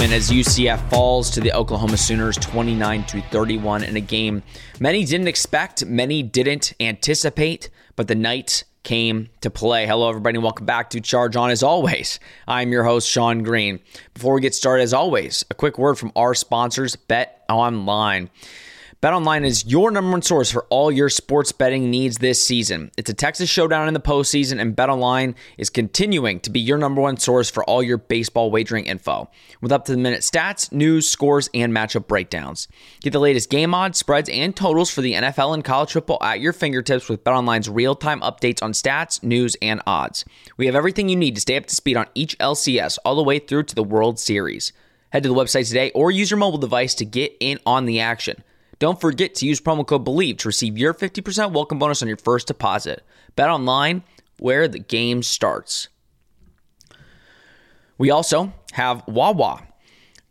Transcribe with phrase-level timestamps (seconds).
[0.00, 4.42] In Norman as UCF falls to the Oklahoma Sooners 29 to 31 in a game
[4.78, 9.86] many didn't expect, many didn't anticipate, but the night came to play.
[9.86, 11.50] Hello, everybody, and welcome back to Charge On.
[11.50, 12.18] As always,
[12.48, 13.78] I'm your host, Sean Green.
[14.14, 18.30] Before we get started, as always, a quick word from our sponsors, Bet Online.
[19.02, 22.90] BetOnline is your number one source for all your sports betting needs this season.
[22.98, 27.00] It's a Texas showdown in the postseason, and BetOnline is continuing to be your number
[27.00, 29.30] one source for all your baseball wagering info,
[29.62, 32.68] with up to the minute stats, news, scores, and matchup breakdowns.
[33.00, 36.40] Get the latest game odds, spreads, and totals for the NFL and college football at
[36.40, 40.26] your fingertips with BetOnline's real-time updates on stats, news, and odds.
[40.58, 43.22] We have everything you need to stay up to speed on each LCS all the
[43.22, 44.74] way through to the World Series.
[45.08, 48.00] Head to the website today or use your mobile device to get in on the
[48.00, 48.44] action.
[48.80, 52.16] Don't forget to use promo code BELIEVE to receive your 50% welcome bonus on your
[52.16, 53.04] first deposit.
[53.36, 54.02] Bet online
[54.38, 55.88] where the game starts.
[57.98, 59.64] We also have Wawa.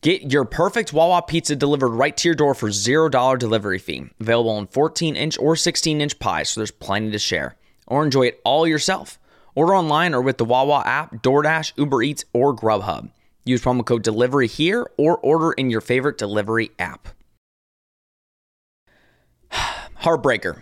[0.02, 4.10] Get your perfect Wawa pizza delivered right to your door for $0 delivery fee.
[4.20, 7.56] Available in 14 inch or 16 inch pies, so there's plenty to share.
[7.86, 9.20] Or enjoy it all yourself.
[9.54, 13.12] Order online or with the Wawa app, DoorDash, Uber Eats, or Grubhub.
[13.46, 17.10] Use promo code DELIVERY here or order in your favorite delivery app.
[20.02, 20.62] Heartbreaker.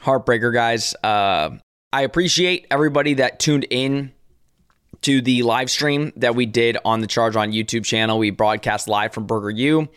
[0.00, 0.94] Heartbreaker, guys.
[1.02, 1.58] Uh,
[1.92, 4.12] I appreciate everybody that tuned in
[5.02, 8.18] to the live stream that we did on the Charge on YouTube channel.
[8.18, 9.88] We broadcast live from Burger U.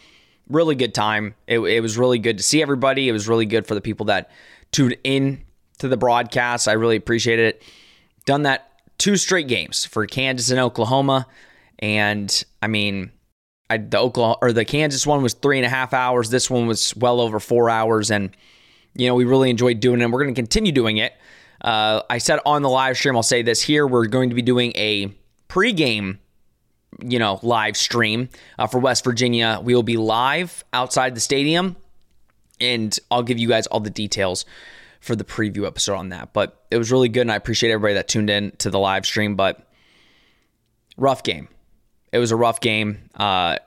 [0.50, 1.36] Really good time.
[1.48, 3.08] It, it was really good to see everybody.
[3.08, 4.32] It was really good for the people that
[4.72, 5.44] tuned in
[5.80, 6.68] to the broadcast.
[6.68, 7.62] I really appreciate it.
[8.26, 11.28] Done that two straight games for Kansas and Oklahoma.
[11.80, 13.12] And I mean,
[13.70, 16.32] I, the Oklahoma or the Kansas one was three and a half hours.
[16.32, 18.12] This one was well over four hours.
[18.12, 18.36] And
[18.96, 21.14] you know, we really enjoyed doing it, and we're going to continue doing it.
[21.62, 24.42] Uh, I said on the live stream, I'll say this here: we're going to be
[24.42, 25.14] doing a
[25.48, 26.18] pregame,
[27.00, 29.60] you know, live stream uh, for West Virginia.
[29.64, 31.76] We will be live outside the stadium,
[32.60, 34.46] and I'll give you guys all the details
[35.00, 36.34] for the preview episode on that.
[36.34, 39.06] But it was really good, and I appreciate everybody that tuned in to the live
[39.06, 39.36] stream.
[39.36, 39.68] But
[40.98, 41.48] rough game.
[42.12, 43.58] It was a rough game, uh,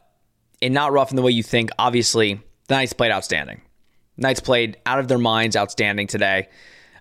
[0.60, 1.70] and not rough in the way you think.
[1.78, 3.62] Obviously, the Knights played outstanding.
[4.16, 6.48] Knights played out of their minds, outstanding today.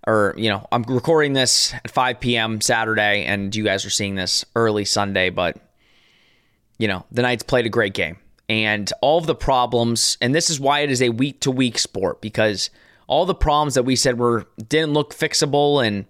[0.06, 2.60] Or, you know, I'm recording this at 5 p.m.
[2.60, 5.58] Saturday, and you guys are seeing this early Sunday, but,
[6.78, 8.18] you know, the Knights played a great game.
[8.50, 11.80] And all of the problems, and this is why it is a week to week
[11.80, 12.70] sport, because
[13.08, 16.06] all the problems that we said were didn't look fixable and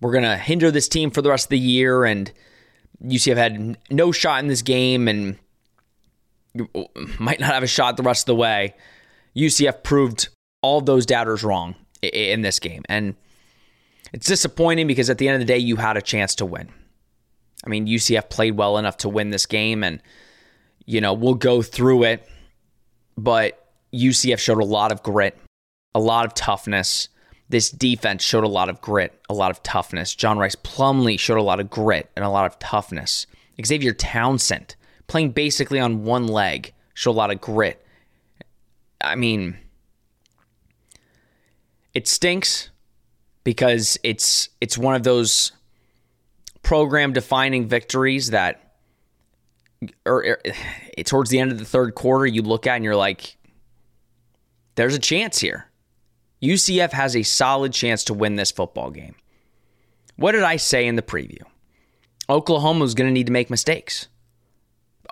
[0.00, 2.04] we're going to hinder this team for the rest of the year.
[2.04, 2.30] And
[3.02, 5.38] UCF had no shot in this game and
[7.18, 8.74] might not have a shot the rest of the way.
[9.34, 10.28] UCF proved
[10.62, 12.82] all those doubters wrong in this game.
[12.88, 13.14] And
[14.12, 16.68] it's disappointing because at the end of the day, you had a chance to win.
[17.64, 20.02] I mean, UCF played well enough to win this game, and,
[20.86, 22.26] you know, we'll go through it,
[23.18, 25.36] but UCF showed a lot of grit,
[25.94, 27.08] a lot of toughness.
[27.50, 30.14] This defense showed a lot of grit, a lot of toughness.
[30.14, 33.26] John Rice Plumlee showed a lot of grit and a lot of toughness.
[33.64, 34.74] Xavier Townsend,
[35.06, 37.84] playing basically on one leg, showed a lot of grit.
[39.02, 39.58] I mean,
[41.94, 42.70] it stinks
[43.44, 45.52] because it's it's one of those
[46.62, 48.74] program defining victories that
[49.82, 50.52] er, er, or,
[50.98, 53.36] or towards the end of the third quarter you look at and you're like
[54.76, 55.66] there's a chance here.
[56.42, 59.14] UCF has a solid chance to win this football game.
[60.16, 61.42] What did I say in the preview?
[62.30, 64.08] Oklahoma was going to need to make mistakes.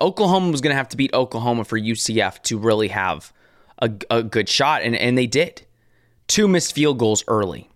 [0.00, 3.32] Oklahoma was going to have to beat Oklahoma for UCF to really have
[3.82, 5.66] a, a good shot, and, and they did
[6.28, 7.68] two missed field goals early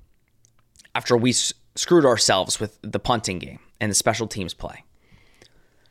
[0.95, 4.85] after we s- screwed ourselves with the punting game and the special teams play.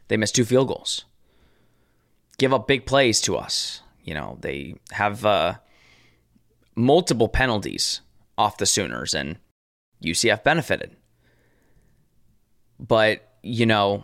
[0.08, 1.06] They missed two field goals.
[2.38, 3.82] Give up big plays to us.
[4.04, 5.56] You know, they have uh,
[6.76, 8.02] multiple penalties
[8.38, 9.38] off the Sooners, and
[10.04, 10.96] UCF benefited.
[12.80, 14.04] But, you know,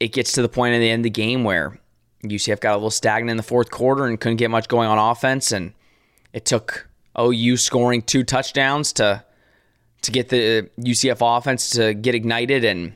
[0.00, 1.78] it gets to the point at the end of the game where
[2.24, 4.98] UCF got a little stagnant in the fourth quarter and couldn't get much going on
[4.98, 5.74] offense, and
[6.32, 6.88] it took
[7.18, 9.24] OU scoring two touchdowns to
[10.02, 12.92] to get the UCF offense to get ignited and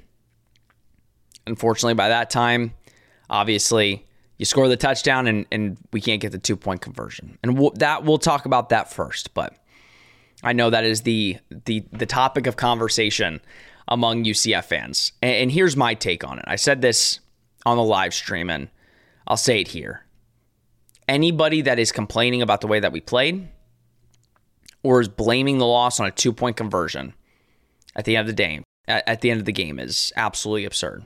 [1.47, 2.75] unfortunately by that time
[3.31, 4.07] Obviously,
[4.39, 7.39] you score the touchdown and, and we can't get the two point conversion.
[7.43, 9.55] And we'll, that we'll talk about that first, but
[10.43, 13.41] I know that is the the the topic of conversation
[13.89, 15.13] among UCF fans.
[15.21, 16.45] And, and here's my take on it.
[16.47, 17.21] I said this
[17.67, 18.69] on the live stream and
[19.27, 20.05] I'll say it here.
[21.07, 23.49] Anybody that is complaining about the way that we played
[24.83, 27.15] or is blaming the loss on a two point conversion
[27.97, 31.05] at the end of the game at, the end of the game is absolutely absurd.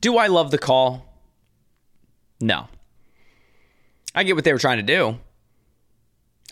[0.00, 1.06] Do I love the call?
[2.40, 2.68] No.
[4.14, 5.18] I get what they were trying to do.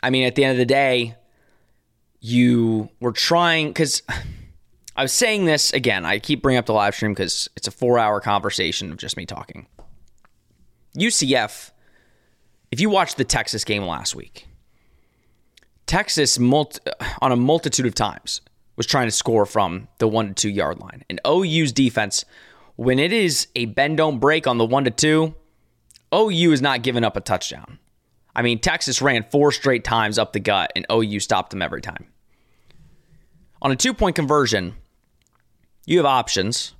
[0.02, 1.16] I mean, at the end of the day,
[2.20, 4.02] you were trying because
[4.96, 6.04] I was saying this again.
[6.04, 9.16] I keep bringing up the live stream because it's a four hour conversation of just
[9.16, 9.66] me talking.
[10.96, 11.70] UCF,
[12.70, 14.46] if you watched the Texas game last week,
[15.86, 18.40] Texas on a multitude of times
[18.76, 21.04] was trying to score from the one to two yard line.
[21.10, 22.24] And OU's defense,
[22.76, 25.34] when it is a bend don't break on the one to two,
[26.14, 27.78] OU is not giving up a touchdown.
[28.34, 31.82] I mean, Texas ran four straight times up the gut, and OU stopped them every
[31.82, 32.06] time.
[33.60, 34.74] On a two point conversion,
[35.86, 36.74] you have options.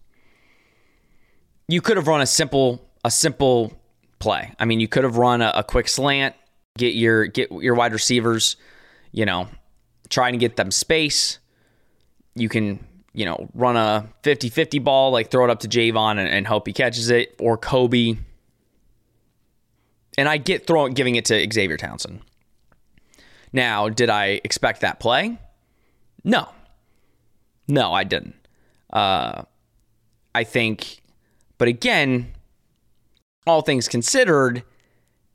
[1.69, 3.73] You could have run a simple a simple
[4.19, 4.53] play.
[4.59, 6.35] I mean, you could have run a, a quick slant,
[6.79, 8.57] get your get your wide receivers,
[9.13, 9.49] you know,
[10.09, 11.39] trying to get them space.
[12.35, 16.29] You can, you know, run a 50-50 ball, like throw it up to Javon and,
[16.29, 18.17] and hope he catches it, or Kobe.
[20.19, 22.21] And I get throwing giving it to Xavier Townsend.
[23.53, 25.39] Now, did I expect that play?
[26.25, 26.49] No.
[27.69, 28.35] No, I didn't.
[28.93, 29.43] Uh,
[30.35, 31.03] I think,
[31.59, 32.33] but again,
[33.47, 34.63] all things considered,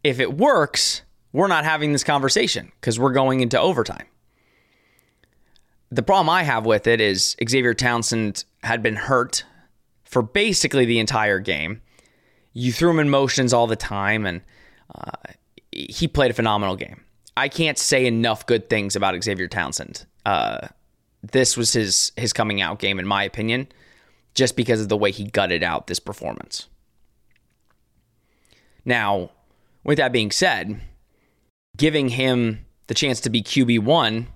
[0.03, 1.01] if it works,
[1.31, 4.07] we're not having this conversation because we're going into overtime.
[5.89, 9.45] The problem I have with it is Xavier Townsend had been hurt
[10.03, 11.81] for basically the entire game.
[12.53, 14.41] You threw him in motions all the time, and
[14.93, 15.11] uh,
[15.71, 17.03] he played a phenomenal game.
[17.37, 20.05] I can't say enough good things about Xavier Townsend.
[20.25, 20.67] Uh,
[21.21, 23.67] this was his his coming out game, in my opinion,
[24.33, 26.67] just because of the way he gutted out this performance.
[28.85, 29.31] Now,
[29.83, 30.81] with that being said,
[31.77, 34.27] giving him the chance to be QB one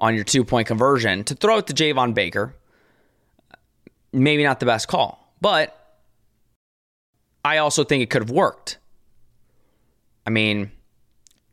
[0.00, 2.54] on your two point conversion to throw it to Javon Baker,
[4.12, 5.74] maybe not the best call, but
[7.44, 8.78] I also think it could have worked.
[10.26, 10.70] I mean,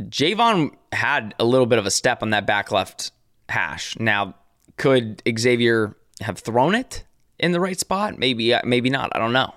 [0.02, 3.12] Javon had a little bit of a step on that back left
[3.48, 3.98] hash.
[4.00, 4.36] Now,
[4.78, 7.06] could Xavier have thrown it
[7.40, 8.18] in the right spot?
[8.18, 9.12] Maybe, maybe not.
[9.16, 9.54] I don't know.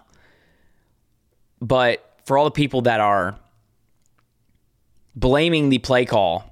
[1.60, 3.36] But for all the people that are
[5.18, 6.44] blaming the play call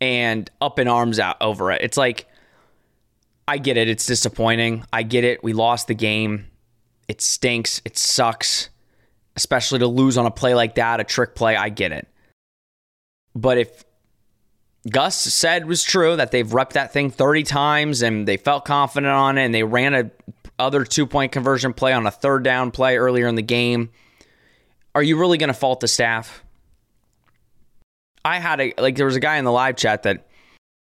[0.00, 2.26] and up in arms out over it, it's like
[3.46, 3.88] I get it.
[3.88, 4.84] It's disappointing.
[4.92, 5.42] I get it.
[5.42, 6.46] We lost the game.
[7.08, 7.80] It stinks.
[7.86, 8.68] It sucks,
[9.36, 11.56] especially to lose on a play like that, a trick play.
[11.56, 12.06] I get it.
[13.34, 13.84] But if
[14.90, 19.12] Gus said was true that they've repped that thing 30 times and they felt confident
[19.12, 20.10] on it and they ran a
[20.58, 23.90] other two point conversion play on a third down play earlier in the game.
[24.94, 26.44] Are you really going to fault the staff?
[28.24, 30.26] I had a like there was a guy in the live chat that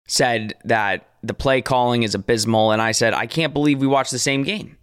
[0.08, 4.12] said that the play calling is abysmal and I said I can't believe we watched
[4.12, 4.78] the same game.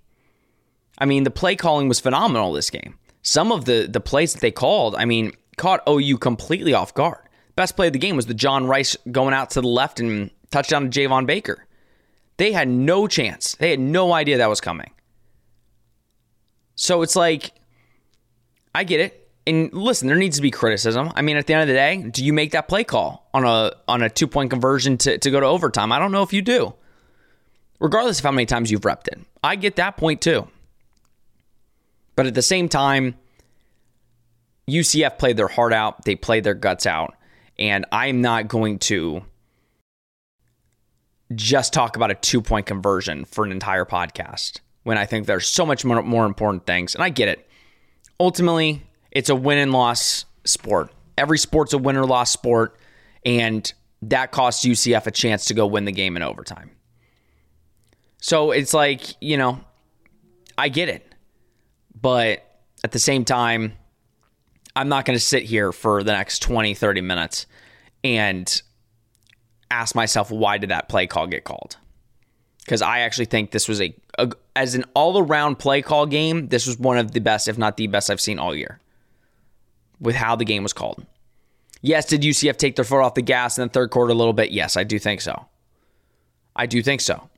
[0.98, 2.98] I mean, the play calling was phenomenal this game.
[3.22, 7.28] Some of the the plays that they called, I mean, caught OU completely off guard.
[7.56, 10.30] Best play of the game was the John Rice going out to the left and
[10.50, 11.66] touchdown to Javon Baker.
[12.38, 13.54] They had no chance.
[13.56, 14.90] They had no idea that was coming.
[16.74, 17.52] So it's like,
[18.74, 19.21] I get it.
[19.46, 21.10] And listen, there needs to be criticism.
[21.16, 23.44] I mean, at the end of the day, do you make that play call on
[23.44, 25.90] a on a two point conversion to, to go to overtime?
[25.90, 26.74] I don't know if you do.
[27.80, 29.20] Regardless of how many times you've repped it.
[29.42, 30.46] I get that point too.
[32.14, 33.16] But at the same time,
[34.68, 36.04] UCF played their heart out.
[36.04, 37.16] They played their guts out.
[37.58, 39.24] And I'm not going to
[41.34, 45.46] just talk about a two point conversion for an entire podcast when I think there's
[45.46, 46.94] so much more, more important things.
[46.94, 47.48] And I get it.
[48.20, 50.90] Ultimately, it's a win and loss sport.
[51.16, 52.76] Every sport's a win or loss sport.
[53.24, 56.70] And that costs UCF a chance to go win the game in overtime.
[58.20, 59.60] So it's like, you know,
[60.58, 61.14] I get it.
[62.00, 62.44] But
[62.82, 63.74] at the same time,
[64.74, 67.46] I'm not going to sit here for the next 20, 30 minutes
[68.02, 68.62] and
[69.70, 71.76] ask myself, why did that play call get called?
[72.64, 76.48] Because I actually think this was a, a as an all around play call game,
[76.48, 78.80] this was one of the best, if not the best, I've seen all year
[80.02, 81.06] with how the game was called.
[81.80, 84.32] Yes, did UCF take their foot off the gas in the third quarter a little
[84.32, 84.50] bit?
[84.50, 85.46] Yes, I do think so.
[86.54, 87.30] I do think so.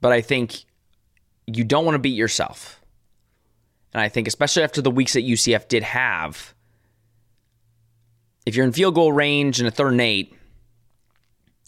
[0.00, 0.64] But I think
[1.46, 2.80] you don't want to beat yourself.
[3.94, 6.54] And I think, especially after the weeks that UCF did have,
[8.44, 10.34] if you're in field goal range in a third and eight,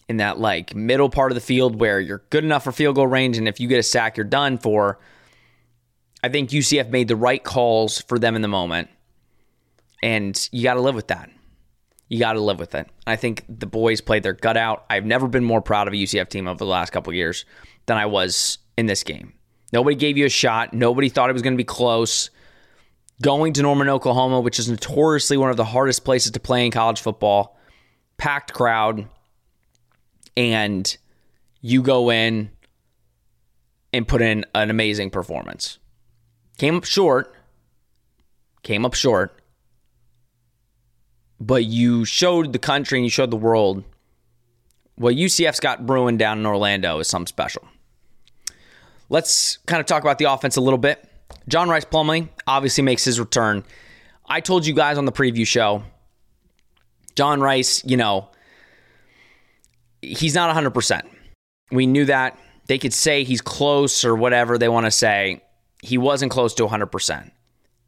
[0.07, 3.07] in that like middle part of the field where you're good enough for field goal
[3.07, 4.99] range, and if you get a sack, you're done for.
[6.23, 8.89] I think UCF made the right calls for them in the moment,
[10.05, 11.31] and you got to live with that.
[12.09, 12.87] You got to live with it.
[13.07, 14.85] I think the boys played their gut out.
[14.87, 17.43] I've never been more proud of a UCF team over the last couple years
[17.87, 19.33] than I was in this game.
[19.73, 20.75] Nobody gave you a shot.
[20.75, 22.29] Nobody thought it was going to be close.
[23.19, 26.71] Going to Norman, Oklahoma, which is notoriously one of the hardest places to play in
[26.71, 27.57] college football,
[28.17, 29.07] packed crowd,
[30.37, 30.95] and
[31.61, 32.51] you go in
[33.91, 35.79] and put in an amazing performance.
[36.59, 37.33] Came up short,
[38.61, 39.41] came up short,
[41.39, 43.83] but you showed the country and you showed the world
[44.95, 47.67] what UCF's got brewing down in Orlando is something special.
[49.09, 51.07] Let's kind of talk about the offense a little bit.
[51.47, 53.63] John Rice Plumlee obviously makes his return.
[54.27, 55.83] I told you guys on the preview show,
[57.15, 58.29] John Rice, you know,
[60.01, 61.01] he's not 100%.
[61.71, 62.37] We knew that.
[62.67, 65.41] They could say he's close or whatever they want to say.
[65.83, 67.31] He wasn't close to 100%.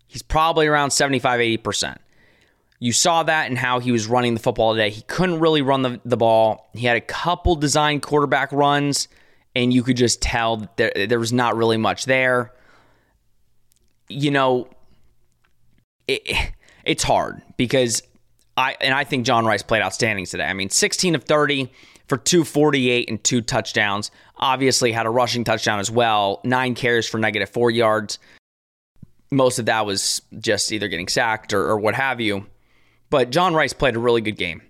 [0.07, 1.97] He's probably around 75, 80%.
[2.79, 4.91] You saw that and how he was running the football today.
[4.91, 6.69] He couldn't really run the, the ball.
[6.73, 9.07] He had a couple design quarterback runs,
[9.55, 12.53] and you could just tell that there, there was not really much there
[14.09, 14.67] you know,
[16.07, 16.51] it,
[16.85, 18.01] it's hard because
[18.55, 20.45] I and I think John Rice played outstanding today.
[20.45, 21.71] I mean, 16 of 30
[22.07, 24.11] for 248 and two touchdowns.
[24.37, 26.39] Obviously had a rushing touchdown as well.
[26.43, 28.19] Nine carries for negative four yards.
[29.29, 32.45] Most of that was just either getting sacked or, or what have you.
[33.09, 34.61] But John Rice played a really good game.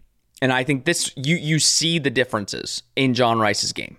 [0.41, 3.98] And I think this you you see the differences in John Rice's game.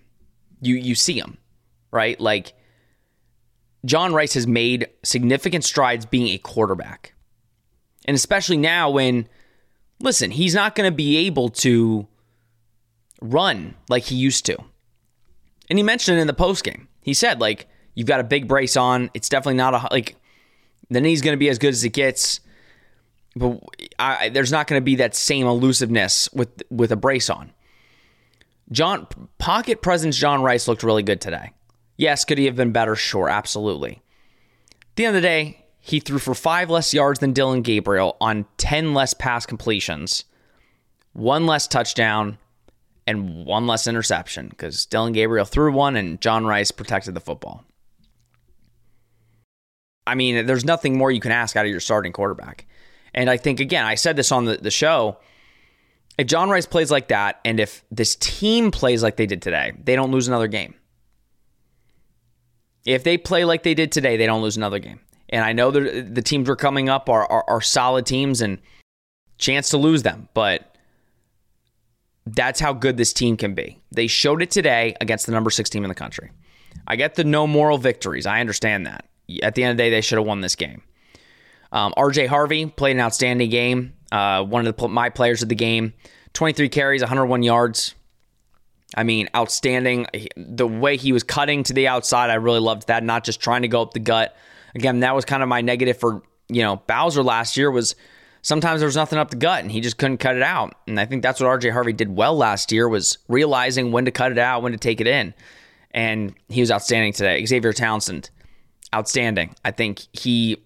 [0.61, 1.39] You you see them,
[1.91, 2.19] right?
[2.21, 2.53] Like
[3.85, 7.15] John Rice has made significant strides being a quarterback.
[8.05, 9.29] And especially now when,
[10.01, 12.07] listen, he's not going to be able to
[13.21, 14.57] run like he used to.
[15.69, 16.89] And he mentioned it in the post game.
[17.03, 19.11] He said, like, you've got a big brace on.
[19.13, 20.17] It's definitely not a, like,
[20.89, 22.41] the knee's going to be as good as it gets.
[23.39, 23.61] But
[23.99, 27.53] I, there's not going to be that same elusiveness with with a brace on.
[28.71, 29.07] John
[29.39, 31.53] pocket presence John Rice looked really good today.
[31.97, 32.95] Yes, could he have been better?
[32.95, 34.03] Sure, absolutely.
[34.73, 38.17] At the end of the day, he threw for five less yards than Dillon Gabriel
[38.21, 40.25] on 10 less pass completions,
[41.13, 42.39] one less touchdown,
[43.07, 47.65] and one less interception because Dillon Gabriel threw one and John Rice protected the football.
[50.07, 52.67] I mean, there's nothing more you can ask out of your starting quarterback.
[53.19, 55.17] And I think, again, I said this on the, the show.
[56.19, 59.73] If John Rice plays like that, and if this team plays like they did today,
[59.83, 60.75] they don't lose another game.
[62.87, 65.01] If they play like they did today, they don't lose another game.
[65.31, 68.61] And I know the teams we're coming up are, are, are solid teams and
[69.37, 70.77] chance to lose them, but
[72.25, 73.81] that's how good this team can be.
[73.91, 76.31] They showed it today against the number six team in the country.
[76.87, 78.27] I get the no moral victories.
[78.27, 79.07] I understand that.
[79.43, 80.83] At the end of the day, they should have won this game.
[81.73, 83.95] Um, RJ Harvey played an outstanding game.
[84.11, 85.93] Uh, one of the, my players of the game.
[86.33, 87.95] 23 carries, 101 yards.
[88.97, 90.07] I mean, outstanding.
[90.37, 93.05] The way he was cutting to the outside, I really loved that.
[93.05, 94.35] Not just trying to go up the gut.
[94.75, 97.95] Again, that was kind of my negative for you know Bowser last year was
[98.43, 100.75] sometimes there was nothing up the gut and he just couldn't cut it out.
[100.87, 104.11] And I think that's what RJ Harvey did well last year was realizing when to
[104.11, 105.35] cut it out, when to take it in.
[105.91, 107.45] And he was outstanding today.
[107.45, 108.31] Xavier Townsend,
[108.95, 109.55] outstanding.
[109.65, 110.63] I think he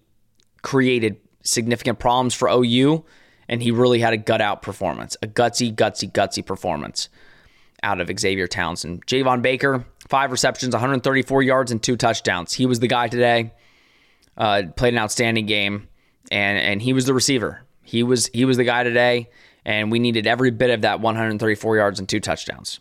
[0.63, 3.05] created significant problems for OU
[3.47, 7.09] and he really had a gut out performance, a gutsy, gutsy, gutsy performance
[7.81, 9.05] out of Xavier Townsend.
[9.05, 12.53] Javon Baker, five receptions, 134 yards, and two touchdowns.
[12.53, 13.53] He was the guy today.
[14.35, 15.87] Uh, played an outstanding game,
[16.31, 17.61] and and he was the receiver.
[17.83, 19.29] He was he was the guy today,
[19.63, 22.79] and we needed every bit of that 134 yards and two touchdowns.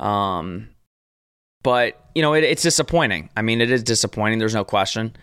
[0.00, 0.70] Um,
[1.62, 3.30] but you know it, it's disappointing.
[3.36, 4.40] I mean, it is disappointing.
[4.40, 5.14] There's no question.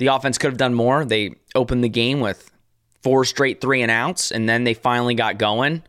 [0.00, 1.04] The offense could have done more.
[1.04, 2.50] They opened the game with
[3.02, 5.82] four straight three and outs, and then they finally got going.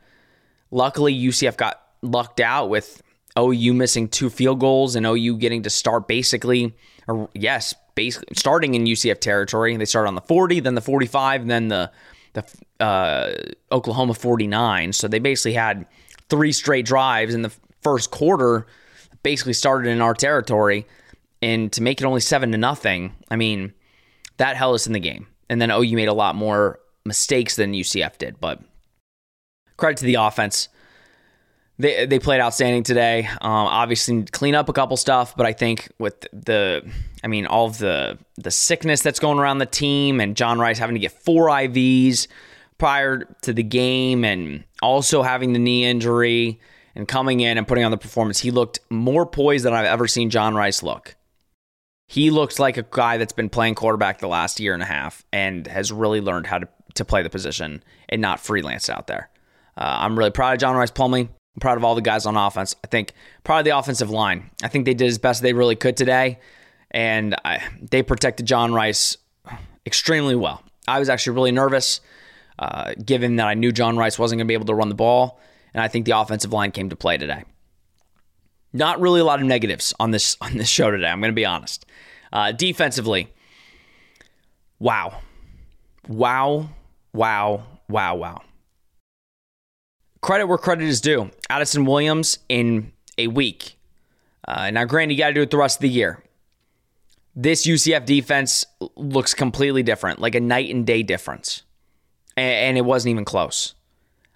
[0.70, 3.02] Luckily, UCF got lucked out with
[3.40, 6.76] OU missing two field goals and OU getting to start basically,
[7.08, 9.78] or yes, basically starting in UCF territory.
[9.78, 11.90] They started on the 40, then the 45, and then the
[12.34, 12.46] the
[12.84, 13.32] uh,
[13.72, 14.92] Oklahoma 49.
[14.92, 15.86] So they basically had
[16.30, 18.68] three straight drives in the first quarter.
[19.24, 20.86] Basically started in our territory,
[21.42, 23.16] and to make it only seven to nothing.
[23.30, 23.72] I mean,
[24.42, 25.28] that held us in the game.
[25.50, 28.60] And then OU made a lot more mistakes than UCF did, but
[29.78, 30.68] credit to the offense.
[31.78, 33.28] They, they played outstanding today.
[33.42, 36.90] Um, obviously, clean up a couple stuff, but I think with the
[37.24, 40.80] I mean, all of the the sickness that's going around the team, and John Rice
[40.80, 42.28] having to get four IVs
[42.78, 46.60] prior to the game, and also having the knee injury,
[46.96, 48.40] and coming in and putting on the performance.
[48.40, 51.16] He looked more poised than I've ever seen John Rice look.
[52.12, 55.24] He looks like a guy that's been playing quarterback the last year and a half
[55.32, 59.30] and has really learned how to, to play the position and not freelance out there.
[59.78, 61.30] Uh, I'm really proud of John Rice Plumlee.
[61.30, 62.76] I'm proud of all the guys on offense.
[62.84, 63.14] I think
[63.46, 64.50] proud of the offensive line.
[64.62, 66.40] I think they did as best they really could today
[66.92, 69.16] and I, they protected John Rice
[69.86, 70.62] extremely well.
[70.90, 72.02] I was actually really nervous,
[72.60, 74.96] uh, given that I knew John Rice wasn't going to be able to run the
[74.96, 75.40] ball,
[75.74, 77.46] and I think the offensive line came to play today.
[78.74, 81.08] Not really a lot of negatives on this on this show today.
[81.08, 81.86] I'm going to be honest.
[82.34, 83.28] Uh, defensively,
[84.80, 85.20] wow,
[86.08, 86.70] wow,
[87.14, 88.42] wow, wow, wow.
[90.22, 91.32] Credit where credit is due.
[91.50, 93.78] Addison Williams in a week.
[94.48, 96.24] Uh, now, granted, you got to do it the rest of the year
[97.36, 101.64] this UCF defense looks completely different, like a night and day difference.
[102.38, 103.76] And, it wasn't even close.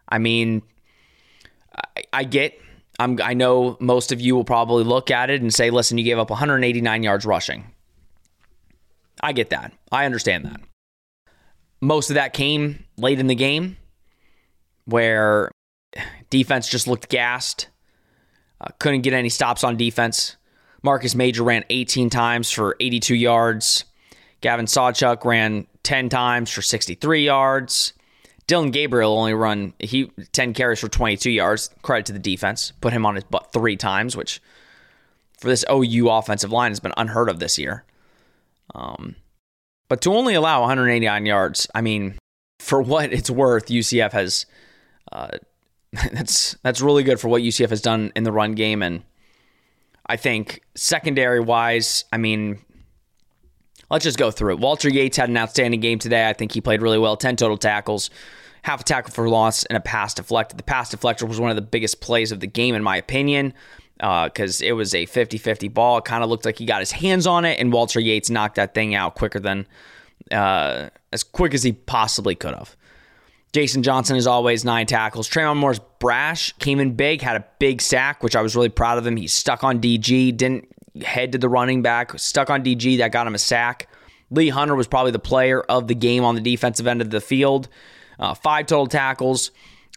[0.08, 0.62] I mean,
[2.14, 2.60] I, get,
[3.00, 6.04] I'm, I know most of you will probably look at it and say, listen, you
[6.04, 7.72] gave up 189 yards rushing.
[9.22, 9.74] I get that.
[9.92, 10.62] I understand that.
[11.82, 13.78] Most of that came late in the game
[14.86, 15.52] where
[16.30, 17.68] defense just looked gassed,
[18.62, 20.38] uh, couldn't get any stops on defense.
[20.84, 23.86] Marcus Major ran 18 times for 82 yards.
[24.42, 27.94] Gavin Sawchuk ran 10 times for 63 yards.
[28.48, 31.70] Dillon Gabriel only run he 10 carries for 22 yards.
[31.82, 32.72] Credit to the defense.
[32.82, 34.42] Put him on his butt three times, which
[35.40, 37.84] for this OU offensive line has been unheard of this year.
[38.74, 39.16] Um,
[39.90, 42.18] but to only allow 189 yards, I mean,
[42.60, 44.46] for what it's worth, UCF has
[45.12, 45.38] uh,
[46.12, 49.04] that's that's really good for what UCF has done in the run game and
[50.08, 52.60] I think secondary wise, I mean,
[53.96, 54.60] let's just go through it.
[54.60, 56.28] Walter Yates had an outstanding game today.
[56.28, 58.10] I think he played really well 10 total tackles,
[58.62, 60.60] half a tackle for loss, and a pass deflected.
[60.60, 63.54] The pass deflector was one of the biggest plays of the game, in my opinion,
[63.96, 66.00] because uh, it was a 50 50 ball.
[66.00, 68.56] It kind of looked like he got his hands on it, and Walter Yates knocked
[68.56, 69.66] that thing out quicker than,
[70.30, 72.76] uh, as quick as he possibly could have.
[73.54, 75.30] Jason Johnson, as always, nine tackles.
[75.30, 78.98] Trayvon Moore's brash came in big, had a big sack, which I was really proud
[78.98, 79.16] of him.
[79.16, 80.68] He stuck on DG, didn't
[81.04, 82.98] head to the running back, stuck on DG.
[83.00, 83.90] That got him a sack.
[84.32, 87.22] Lee Hunter was probably the player of the game on the defensive end of the
[87.22, 87.68] field.
[88.18, 89.52] Uh, five total tackles,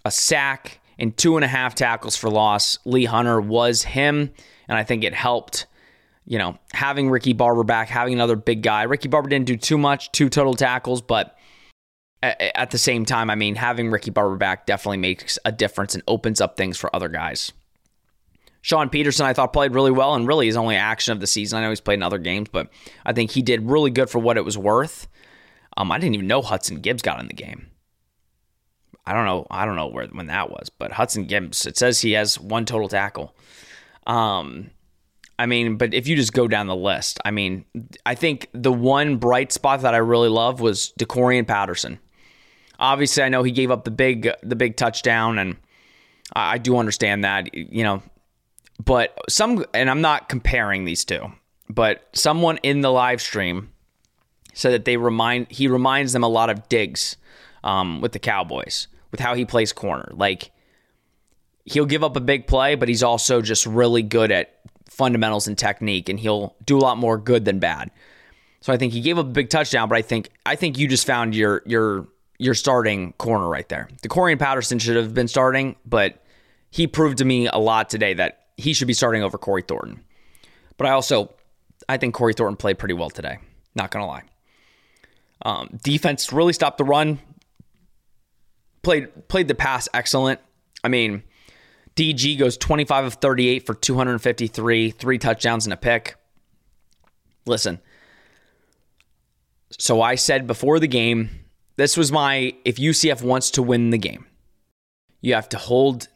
[0.04, 2.78] a sack, and two and a half tackles for loss.
[2.84, 4.30] Lee Hunter was him,
[4.66, 5.66] and I think it helped.
[6.24, 8.82] You know, having Ricky Barber back, having another big guy.
[8.82, 11.38] Ricky Barber didn't do too much, two total tackles, but
[12.22, 16.02] at the same time, I mean, having Ricky Barber back definitely makes a difference and
[16.06, 17.52] opens up things for other guys.
[18.60, 21.58] Sean Peterson, I thought played really well and really his only action of the season.
[21.58, 22.68] I know he's played in other games, but
[23.06, 25.06] I think he did really good for what it was worth.
[25.76, 27.68] Um, I didn't even know Hudson Gibbs got in the game.
[29.06, 29.46] I don't know.
[29.50, 31.64] I don't know where when that was, but Hudson Gibbs.
[31.66, 33.34] It says he has one total tackle.
[34.06, 34.70] Um,
[35.38, 37.64] I mean, but if you just go down the list, I mean,
[38.04, 42.00] I think the one bright spot that I really love was DeCorian Patterson.
[42.80, 45.56] Obviously, I know he gave up the big the big touchdown, and
[46.34, 48.02] I do understand that, you know.
[48.88, 51.30] But some, and I'm not comparing these two,
[51.68, 53.70] but someone in the live stream
[54.54, 57.18] said that they remind he reminds them a lot of Diggs
[57.62, 60.10] um, with the Cowboys with how he plays corner.
[60.14, 60.52] Like
[61.66, 65.58] he'll give up a big play, but he's also just really good at fundamentals and
[65.58, 67.90] technique, and he'll do a lot more good than bad.
[68.62, 70.88] So I think he gave up a big touchdown, but I think I think you
[70.88, 73.90] just found your your your starting corner right there.
[74.00, 76.24] DeCorian Patterson should have been starting, but
[76.70, 80.04] he proved to me a lot today that he should be starting over Corey Thornton.
[80.76, 81.32] But I also,
[81.88, 83.38] I think Corey Thornton played pretty well today.
[83.74, 84.24] Not gonna lie.
[85.42, 87.20] Um, defense really stopped the run.
[88.82, 90.40] Played played the pass excellent.
[90.84, 91.22] I mean,
[91.96, 96.16] DG goes 25 of 38 for 253, three touchdowns and a pick.
[97.46, 97.80] Listen.
[99.70, 101.30] So I said before the game
[101.78, 104.26] this was my if UCF wants to win the game,
[105.20, 106.08] you have to hold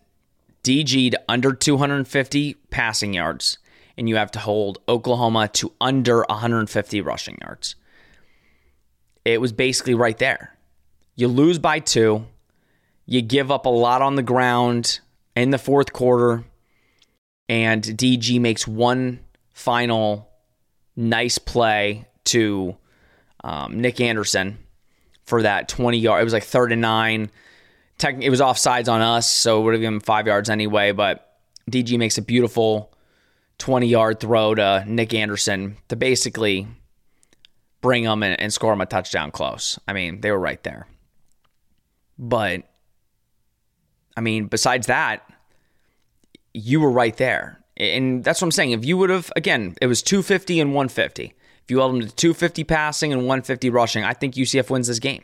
[0.65, 3.59] DG to under 250 passing yards,
[3.97, 7.75] and you have to hold Oklahoma to under 150 rushing yards.
[9.25, 10.57] It was basically right there.
[11.15, 12.27] You lose by two,
[13.07, 15.01] you give up a lot on the ground
[15.37, 16.45] in the fourth quarter,
[17.49, 19.21] and DG makes one
[19.53, 20.29] final
[20.97, 22.77] nice play to
[23.45, 24.59] um, Nic Anderson
[25.25, 26.21] for that 20 yard.
[26.21, 27.31] It was like third and nine.
[28.03, 30.91] Tech, it was offsides on us, so it would have been five yards anyway.
[30.91, 31.37] But
[31.71, 32.93] DG makes a beautiful
[33.59, 36.67] 20 yard throw to Nic Anderson to basically
[37.81, 39.79] bring them and, and score them a touchdown close.
[39.87, 40.89] I mean, they were right there.
[42.19, 42.65] But,
[44.17, 45.23] I mean, besides that,
[46.53, 47.61] you were right there.
[47.77, 48.73] And that's what I'm saying.
[48.73, 51.35] If you would have, again, it was 250 and 150.
[51.63, 54.99] If you held them to 250 passing and 150 rushing, I think UCF wins this
[54.99, 55.23] game.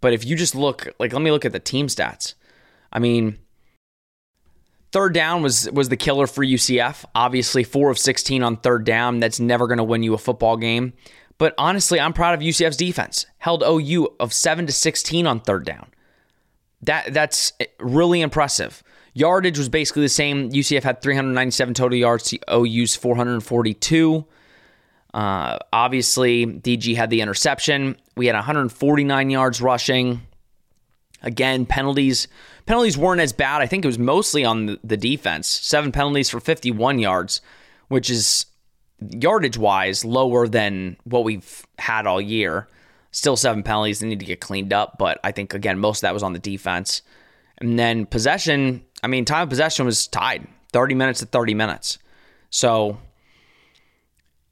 [0.00, 2.34] But if you just look, like, let me look at the team stats.
[2.92, 3.38] I mean,
[4.92, 7.04] third down was was the killer for UCF.
[7.14, 9.20] Obviously, four of 16 on third down.
[9.20, 10.92] That's never going to win you a football game.
[11.38, 13.26] But honestly, I'm proud of UCF's defense.
[13.38, 15.88] Held OU of 7 to 16 on third down.
[16.82, 18.82] That that's eh, really impressive.
[19.14, 20.50] Yardage was basically the same.
[20.50, 24.26] UCF had 397 total yards to OU's 442.
[25.18, 27.96] Uh, obviously, DG had the interception.
[28.16, 30.20] We had 149 yards rushing.
[31.22, 32.28] Again, penalties
[32.66, 33.60] penalties weren't as bad.
[33.60, 35.48] I think it was mostly on the defense.
[35.48, 37.40] Seven penalties for 51 yards,
[37.88, 38.46] which is
[39.00, 42.68] yardage wise lower than what we've had all year.
[43.10, 43.98] Still seven penalties.
[43.98, 46.32] They need to get cleaned up, but I think again most of that was on
[46.32, 47.02] the defense.
[47.60, 48.84] And then possession.
[49.02, 51.98] I mean, time of possession was tied, 30 minutes to 30 minutes.
[52.50, 52.98] So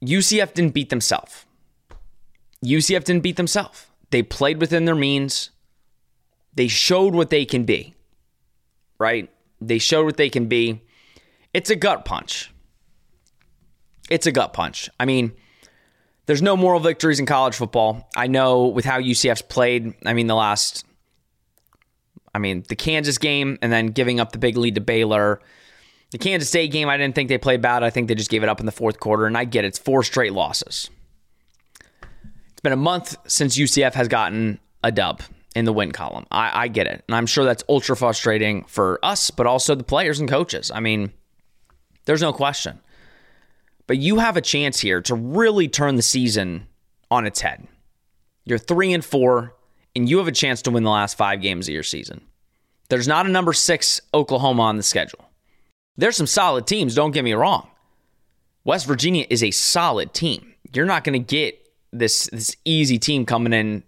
[0.03, 1.45] UCF didn't beat themselves.
[2.63, 3.87] UCF didn't beat themselves.
[4.09, 5.49] They played within their means.
[6.53, 7.95] They showed what they can be,
[8.99, 9.29] right?
[9.61, 10.81] They showed what they can be.
[11.53, 12.51] It's a gut punch.
[14.09, 14.89] It's a gut punch.
[14.99, 15.33] I mean,
[16.25, 18.09] there's no moral victories in college football.
[18.15, 20.85] I know with how UCF's played, I mean, the last,
[22.33, 25.41] I mean, the Kansas game and then giving up the big lead to Baylor.
[26.11, 27.83] The Kansas State game, I didn't think they played bad.
[27.83, 29.69] I think they just gave it up in the fourth quarter, and I get it.
[29.69, 30.89] It's four straight losses.
[32.51, 35.21] It's been a month since UCF has gotten a dub
[35.55, 36.25] in the win column.
[36.31, 37.03] I, I get it.
[37.07, 40.71] And I'm sure that's ultra frustrating for us, but also the players and coaches.
[40.71, 41.11] I mean,
[42.05, 42.79] there's no question.
[43.85, 46.67] But you have a chance here to really turn the season
[47.09, 47.67] on its head.
[48.45, 49.55] You're three and four,
[49.95, 52.21] and you have a chance to win the last five games of your season.
[52.89, 55.26] There's not a number six Oklahoma on the schedule.
[55.97, 57.69] There's some solid teams, don't get me wrong.
[58.63, 60.53] West Virginia is a solid team.
[60.73, 63.83] You're not going to get this this easy team coming in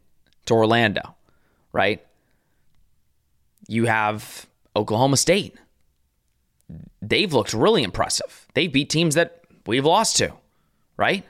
[0.45, 1.15] to Orlando
[1.71, 2.05] right?
[3.67, 5.55] You have Oklahoma State.
[7.01, 8.47] They've looked really impressive.
[8.53, 10.33] They beat teams that we've lost to,
[10.97, 11.23] right?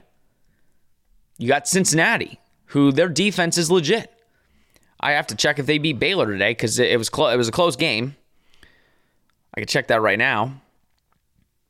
[1.38, 4.12] You got Cincinnati, who their defense is legit.
[5.00, 7.48] I have to check if they beat Baylor today because it was clo- it was
[7.48, 8.16] a close game.
[9.54, 10.62] I can check that right now.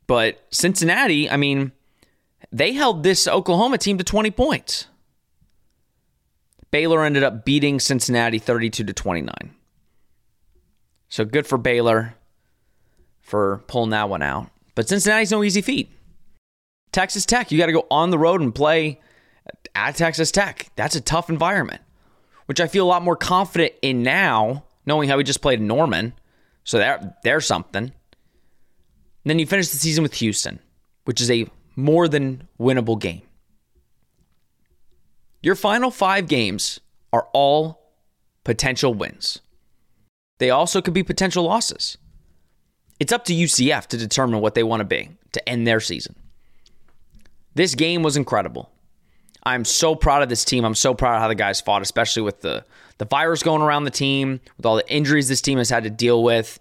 [0.10, 1.72] But Cincinnati, I mean,
[2.52, 4.88] they held this Oklahoma team to 20 points.
[6.72, 9.32] Baylor ended up beating Cincinnati 32 to 29.
[11.10, 12.16] So good for Baylor
[13.22, 14.50] for pulling that one out.
[14.74, 15.92] But Cincinnati's no easy feat.
[16.92, 19.00] Texas Tech, you got to go on the road and play
[19.76, 20.72] at Texas Tech.
[20.76, 21.82] That's a tough environment,
[22.48, 26.14] which I feel a lot more confident in now, knowing how we just played Norman.
[26.64, 27.94] So there, there's something.
[29.30, 30.58] And then you finish the season with Houston,
[31.06, 33.22] which is a more than winnable game.
[35.44, 36.80] Your final five games
[37.14, 37.80] are all
[38.44, 39.38] potential wins.
[40.40, 41.96] They also could be potential losses.
[43.00, 46.16] It's up to UCF to determine what they want to be to end their season.
[47.54, 48.72] This game was incredible.
[49.44, 50.66] I'm so proud of this team.
[50.66, 52.66] I'm so proud of how the guys fought, especially with the,
[52.98, 55.92] the virus going around the team, with all the injuries this team has had to
[55.92, 56.60] deal with,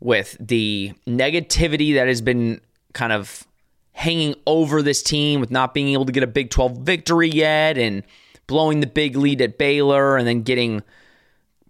[0.00, 2.60] with the negativity that has been
[2.92, 3.46] kind of
[3.92, 7.76] hanging over this team with not being able to get a Big 12 victory yet
[7.76, 8.02] and
[8.46, 10.82] blowing the big lead at Baylor and then getting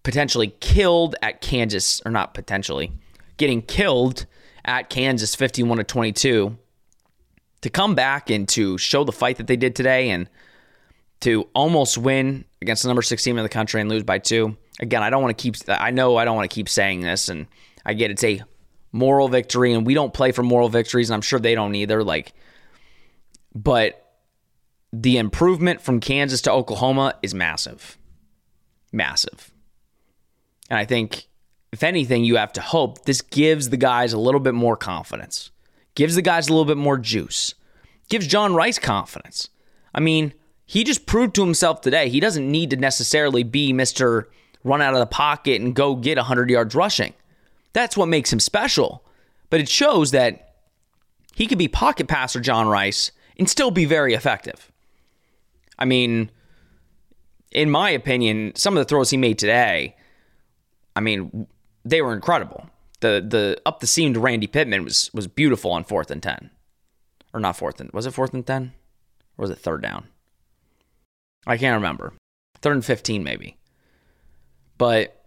[0.02, 2.92] potentially killed at Kansas, or not potentially,
[3.36, 4.26] getting killed
[4.64, 6.56] at Kansas 51 to 22.
[7.62, 10.28] To come back and to show the fight that they did today and
[11.20, 14.56] to almost win against the number 16 in the country and lose by two.
[14.78, 17.28] Again, I don't want to keep, I know I don't want to keep saying this,
[17.28, 17.46] and
[17.84, 18.42] I get it's a
[18.92, 22.02] moral victory, and we don't play for moral victories, and I'm sure they don't either.
[22.04, 22.32] Like,
[23.54, 24.18] but
[24.92, 27.96] the improvement from Kansas to Oklahoma is massive.
[28.92, 29.52] Massive.
[30.68, 31.28] And I think,
[31.72, 35.50] if anything, you have to hope this gives the guys a little bit more confidence,
[35.94, 37.54] gives the guys a little bit more juice,
[38.08, 39.48] gives John Rice confidence.
[39.94, 40.34] I mean,
[40.66, 44.26] he just proved to himself today he doesn't need to necessarily be Mr.
[44.62, 47.14] Run out of the pocket and go get 100 yards rushing.
[47.72, 49.04] That's what makes him special.
[49.48, 50.54] But it shows that
[51.34, 54.70] he could be pocket passer John Rice and still be very effective.
[55.78, 56.30] I mean,
[57.52, 59.96] in my opinion, some of the throws he made today,
[60.94, 61.46] I mean,
[61.84, 62.68] they were incredible.
[63.00, 66.50] The the up the seam to Randy Pittman was was beautiful on fourth and ten.
[67.32, 68.72] or not fourth and was it fourth and ten,
[69.38, 70.06] or was it third down?
[71.46, 72.12] I can't remember.
[72.60, 73.56] Third and fifteen maybe.
[74.78, 75.19] But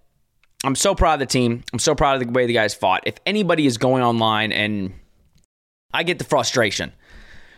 [0.63, 1.63] I'm so proud of the team.
[1.73, 3.04] I'm so proud of the way the guys fought.
[3.06, 4.93] If anybody is going online and
[5.93, 6.93] I get the frustration.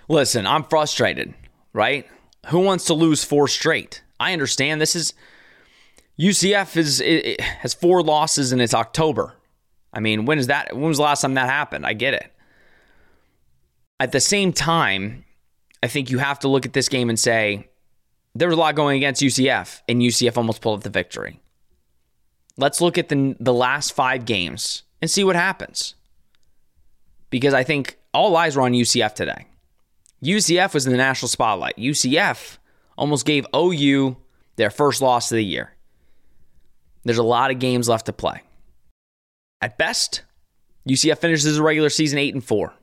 [0.09, 1.33] Listen, I'm frustrated,
[1.73, 2.07] right?
[2.47, 4.03] Who wants to lose four straight?
[4.19, 5.13] I understand this is
[6.19, 9.33] UCF is it, has four losses and it's October.
[9.93, 10.73] I mean, when is that?
[10.73, 11.85] When was the last time that happened?
[11.85, 12.31] I get it.
[13.99, 15.23] At the same time,
[15.81, 17.69] I think you have to look at this game and say
[18.33, 21.39] there was a lot going against UCF, and UCF almost pulled up the victory.
[22.57, 25.95] Let's look at the the last five games and see what happens.
[27.29, 29.47] Because I think all eyes were on UCF today.
[30.23, 31.75] UCF was in the national spotlight.
[31.77, 32.57] UCF
[32.97, 34.17] almost gave OU
[34.55, 35.73] their first loss of the year.
[37.03, 38.41] There's a lot of games left to play.
[39.61, 40.23] At best,
[40.89, 42.73] UCF finishes the regular season 8 and 4.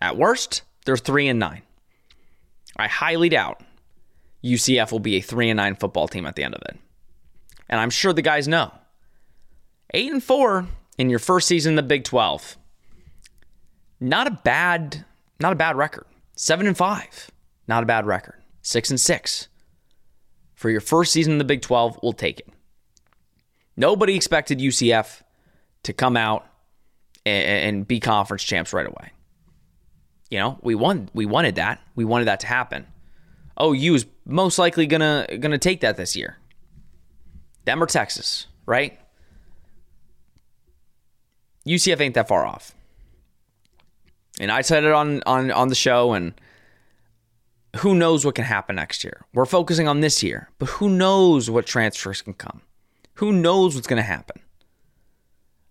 [0.00, 1.62] At worst, they're 3 and 9.
[2.76, 3.62] I highly doubt
[4.42, 6.78] UCF will be a 3 and 9 football team at the end of it.
[7.68, 8.72] And I'm sure the guys know.
[9.92, 10.66] 8 and 4
[10.98, 12.56] in your first season in the Big 12.
[14.00, 15.04] Not a bad
[15.40, 16.06] not a bad record.
[16.36, 17.30] 7 and 5.
[17.68, 18.42] Not a bad record.
[18.62, 19.48] 6 and 6.
[20.54, 22.48] For your first season in the Big 12, we'll take it.
[23.76, 25.22] Nobody expected UCF
[25.82, 26.46] to come out
[27.26, 29.10] and, be conference champs right away.
[30.30, 31.08] You know, we won.
[31.12, 31.80] We wanted that.
[31.94, 32.86] We wanted that to happen.
[33.60, 36.38] OU is most likely gonna gonna take that this year.
[37.66, 38.98] Or Texas, right?
[41.66, 42.74] UCF ain't that far off.
[44.38, 46.34] And I said it on on on the show and
[47.76, 49.24] who knows what can happen next year.
[49.32, 52.60] We're focusing on this year, but who knows what transfers can come.
[53.14, 54.40] Who knows what's going to happen.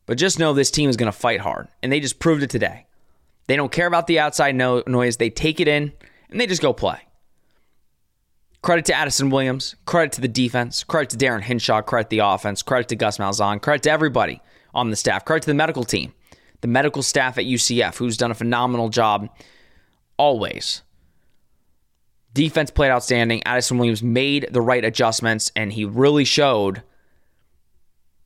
[0.05, 2.49] But just know this team is going to fight hard, and they just proved it
[2.49, 2.87] today.
[3.47, 5.17] They don't care about the outside no- noise.
[5.17, 5.93] They take it in
[6.29, 6.99] and they just go play.
[8.63, 12.25] Credit to Addison Williams, credit to the defense, credit to Darin Hinshaw, credit to the
[12.25, 14.41] offense, credit to Gus Malzahn, credit to everybody
[14.73, 16.13] on the staff, credit to the medical team,
[16.61, 19.29] the medical staff at UCF, who's done a phenomenal job
[20.17, 20.81] always.
[22.33, 23.43] Defense played outstanding.
[23.45, 26.81] Addison Williams made the right adjustments, and he really showed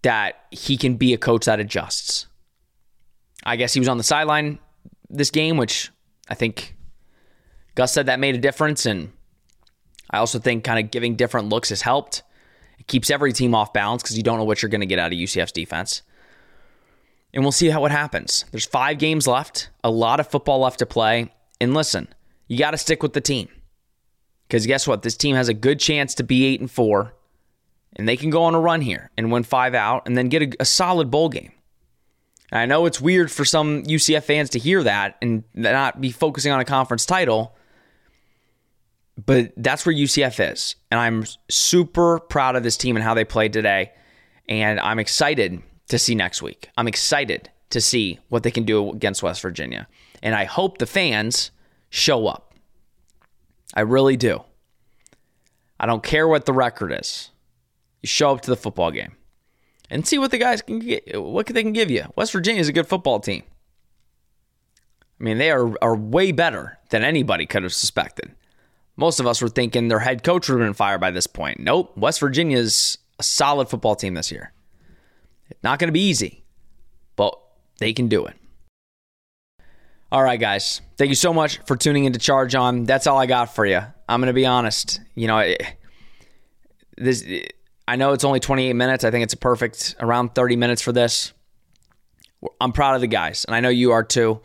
[0.03, 2.27] that he can be a coach that adjusts.
[3.43, 4.59] I guess he was on the sideline
[5.09, 5.89] this game, which
[6.29, 6.75] I think
[7.73, 8.85] Gus said that made a difference.
[8.85, 9.11] And
[10.09, 12.23] I also think kind of giving different looks has helped.
[12.79, 14.99] It keeps every team off balance because you don't know what you're going to get
[14.99, 16.01] out of UCF's defense.
[17.33, 18.45] And we'll see how it happens.
[18.51, 21.31] There's five games left, a lot of football left to play.
[21.59, 22.07] And listen,
[22.47, 23.49] you got to stick with the team.
[24.47, 25.01] Because guess what?
[25.01, 27.13] This team has a good chance to be eight and four,
[27.97, 30.41] and they can go on a run here and win five out, and then get
[30.41, 31.51] a, a solid bowl game.
[32.51, 36.11] And I know it's weird for some UCF fans to hear that and not be
[36.11, 37.56] focusing on a conference title,
[39.25, 40.75] but that's where UCF is.
[40.91, 43.91] And I'm super proud of this team and how they played today.
[44.47, 46.69] And I'm excited to see next week.
[46.77, 49.87] I'm excited to see what they can do against West Virginia.
[50.21, 51.51] And I hope the fans
[51.89, 52.53] show up.
[53.73, 54.43] I really do.
[55.79, 57.31] I don't care what the record is.
[58.01, 59.15] You show up to the football game
[59.89, 62.05] and see what the guys can get, what they can give you.
[62.15, 63.43] West Virginia is a good football team.
[65.19, 68.31] I mean, they are, are way better than anybody could have suspected.
[68.97, 71.59] Most of us were thinking their head coach would have been fired by this point.
[71.59, 71.95] Nope.
[71.95, 74.51] West Virginia's a solid football team this year.
[75.63, 76.43] Not going to be easy,
[77.15, 77.39] but
[77.79, 78.35] they can do it.
[80.11, 80.81] All right, guys.
[80.97, 82.85] Thank you so much for tuning into Charge On.
[82.85, 83.81] That's all I got for you.
[84.09, 84.99] I'm going to be honest.
[85.15, 85.61] You know, it,
[86.97, 87.25] this
[87.87, 89.03] I know it's only 28 minutes.
[89.03, 91.33] I think it's a perfect around 30 minutes for this.
[92.61, 94.41] I'm proud of the guys, and I know you are too.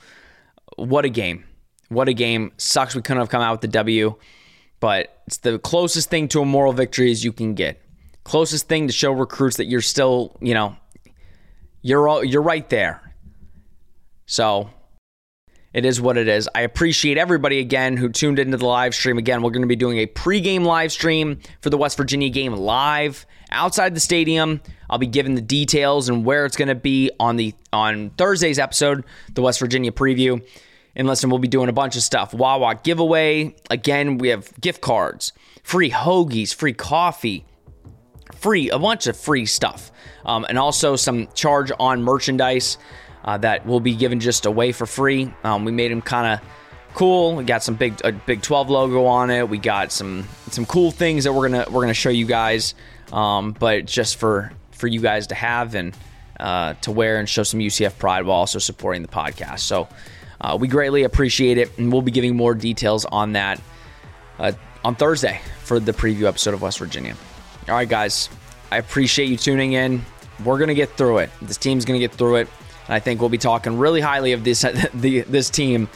[0.77, 1.45] What a game.
[1.88, 2.53] What a game.
[2.57, 4.17] Sucks we couldn't have come out with the W,
[4.83, 7.81] but it's the closest thing to a moral victory as you can get.
[8.25, 10.75] Closest thing to show recruits that you're still, you know,
[11.83, 13.14] you're all, you're right there.
[14.27, 14.71] So
[15.73, 16.49] it is what it is.
[16.53, 19.18] I appreciate everybody again who tuned into the live stream.
[19.18, 22.53] Again, we're going to be doing a pregame live stream for the West Virginia game
[22.53, 24.61] live outside the stadium.
[24.90, 28.59] I'll be giving the details and where it's going to be on the on Thursday's
[28.59, 30.45] episode, the West Virginia preview.
[30.94, 32.35] And listen, we'll be doing a bunch of stuff.
[32.35, 33.55] Wawa giveaway.
[33.70, 37.44] Again, we have gift cards, free hoagies, free coffee,
[38.37, 39.90] free a bunch of free stuff,
[40.24, 42.76] um, and also some charge on merchandise
[43.24, 45.33] uh, that will be given just away for free.
[45.44, 46.48] Um, we made them kind of
[46.94, 47.37] cool.
[47.37, 49.48] We got some big a Big 12 logo on it.
[49.48, 52.74] We got some some cool things that we're gonna we're gonna show you guys,
[53.12, 55.96] um, but just for for you guys to have and
[56.38, 59.61] uh, to wear and show some UCF pride while also supporting the podcast.
[59.61, 59.88] So.
[60.42, 63.61] Uh, we greatly appreciate it, and we'll be giving more details on that
[64.38, 64.52] uh,
[64.85, 67.16] on Thursday for the preview episode of West Virginia.
[67.68, 68.28] All right, guys,
[68.70, 70.05] I appreciate you tuning in.
[70.44, 71.31] We're gonna get through it.
[71.40, 72.48] This team's gonna get through it,
[72.87, 74.62] and I think we'll be talking really highly of this
[74.94, 75.88] the, this team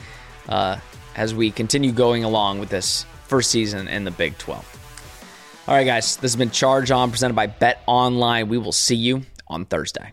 [0.49, 0.79] uh,
[1.17, 5.65] as we continue going along with this first season in the Big 12.
[5.67, 8.49] All right, guys, this has been Charge On presented by Bet Online.
[8.49, 10.13] We will see you on Thursday.